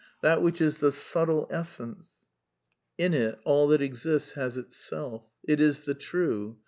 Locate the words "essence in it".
1.51-3.37